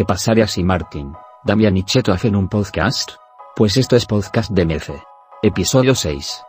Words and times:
¿Qué 0.00 0.06
pasaría 0.06 0.46
si 0.46 0.64
Martin, 0.64 1.12
Damian 1.44 1.76
y 1.76 1.82
Cheto 1.82 2.10
hacen 2.10 2.34
un 2.34 2.48
podcast? 2.48 3.10
Pues 3.54 3.76
esto 3.76 3.96
es 3.96 4.06
Podcast 4.06 4.50
de 4.50 4.64
MC. 4.64 4.94
Episodio 5.42 5.94
6. 5.94 6.42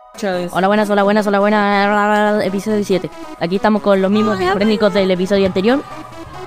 Hola 0.52 0.68
buenas, 0.68 0.88
hola 0.88 1.02
buenas, 1.02 1.26
hola 1.26 1.38
buenas, 1.38 2.46
episodio 2.46 2.82
7. 2.82 3.10
Aquí 3.40 3.56
estamos 3.56 3.82
con 3.82 4.00
los 4.00 4.10
mismos 4.10 4.38
técnicos 4.38 4.94
del 4.94 5.10
episodio 5.10 5.44
anterior, 5.44 5.82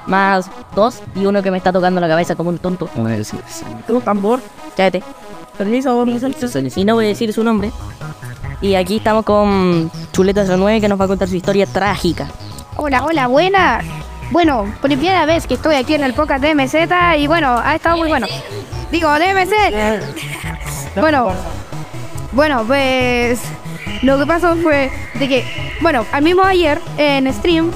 más 0.08 0.50
dos 0.76 1.04
y 1.14 1.28
uno 1.28 1.44
que 1.44 1.52
me 1.52 1.58
está 1.60 1.72
tocando 1.72 2.02
la 2.02 2.08
cabeza 2.08 2.36
como 2.36 2.50
un 2.50 2.58
tonto. 2.58 2.90
Un 2.96 4.02
tambor, 4.02 4.40
cállate. 4.76 5.04
Permiso, 5.60 6.04
Y 6.76 6.86
no 6.86 6.96
voy 6.96 7.06
a 7.06 7.10
decir 7.10 7.32
su 7.34 7.44
nombre. 7.44 7.72
Y 8.62 8.74
aquí 8.74 8.98
estamos 8.98 9.26
con 9.26 9.92
Chuleta 10.12 10.44
09 10.44 10.82
que 10.82 10.88
nos 10.88 11.00
va 11.00 11.06
a 11.06 11.10
contar 11.10 11.28
su 11.28 11.36
historia 11.36 11.68
trágica. 11.68 12.28
Hola, 12.78 13.06
hola, 13.06 13.28
buenas. 13.28 13.86
Bueno, 14.32 14.74
primera 14.82 15.26
vez 15.26 15.48
que 15.48 15.54
estoy 15.54 15.76
aquí 15.76 15.94
en 15.94 16.04
el 16.04 16.14
podcast 16.14 16.42
de 16.42 16.56
MZ 16.56 16.76
y 17.18 17.28
bueno, 17.28 17.60
ha 17.64 17.76
estado 17.76 17.98
muy 17.98 18.08
bueno. 18.08 18.28
Digo, 18.92 19.10
DMC. 19.14 19.54
Bueno, 20.96 21.34
bueno, 22.32 22.64
pues 22.66 23.42
lo 24.02 24.18
que 24.18 24.26
pasó 24.26 24.56
fue 24.56 24.90
de 25.16 25.28
que, 25.28 25.76
bueno, 25.82 26.06
al 26.14 26.24
mismo 26.24 26.44
ayer 26.44 26.80
en 26.98 27.34
stream, 27.34 27.70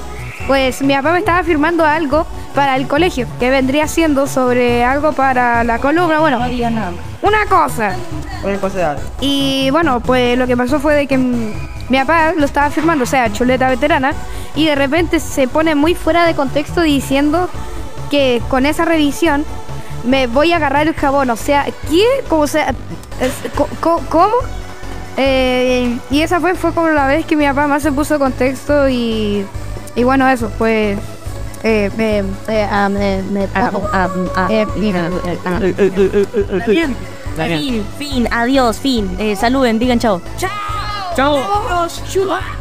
pues 0.46 0.80
mi 0.80 0.94
papá 0.94 1.12
me 1.12 1.18
estaba 1.18 1.42
firmando 1.42 1.84
algo 1.84 2.26
para 2.54 2.76
el 2.76 2.88
colegio, 2.88 3.26
que 3.38 3.50
vendría 3.50 3.86
siendo 3.88 4.26
sobre 4.26 4.84
algo 4.84 5.12
para 5.12 5.64
la 5.64 5.78
columna, 5.80 6.18
bueno, 6.20 6.38
una 7.20 7.44
cosa. 7.46 7.94
Una 8.42 8.56
cosa 8.58 8.96
Y 9.20 9.68
bueno, 9.70 10.00
pues 10.00 10.38
lo 10.38 10.46
que 10.46 10.56
pasó 10.56 10.80
fue 10.80 10.94
de 10.94 11.06
que 11.06 11.18
mi 11.90 11.98
papá 11.98 12.32
lo 12.36 12.46
estaba 12.46 12.70
firmando, 12.70 13.04
o 13.04 13.06
sea, 13.06 13.30
chuleta 13.30 13.68
veterana, 13.68 14.14
y 14.54 14.64
de 14.64 14.74
repente 14.74 15.20
se 15.20 15.46
pone 15.48 15.74
muy 15.74 15.94
fuera 15.94 16.24
de 16.24 16.34
contexto 16.34 16.80
diciendo 16.80 17.48
que 18.10 18.40
con 18.48 18.64
esa 18.64 18.84
revisión 18.84 19.44
me 20.04 20.26
voy 20.26 20.52
a 20.52 20.56
agarrar 20.56 20.88
el 20.88 20.94
jabón. 20.94 21.30
O 21.30 21.36
sea, 21.36 21.66
¿qué? 21.90 22.04
¿Cómo 22.28 22.46
sea? 22.46 22.74
¿Cómo? 23.80 24.32
Eh, 25.16 25.98
y 26.10 26.22
esa 26.22 26.40
fue, 26.40 26.54
fue 26.54 26.72
como 26.72 26.88
la 26.88 27.06
vez 27.06 27.26
que 27.26 27.36
mi 27.36 27.44
papá 27.44 27.66
más 27.66 27.82
se 27.82 27.92
puso 27.92 28.18
contexto 28.18 28.88
y, 28.88 29.44
y 29.94 30.02
bueno, 30.04 30.28
eso, 30.28 30.50
pues... 30.56 30.98
Eh, 31.62 31.90
me, 31.96 32.22
Fin, 37.36 37.84
fin, 37.98 38.28
adiós, 38.30 38.78
fin. 38.78 39.14
Eh, 39.18 39.36
saluden, 39.36 39.78
digan 39.78 39.98
chao. 39.98 40.22
Chao. 40.38 40.69
Chao. 41.16 42.59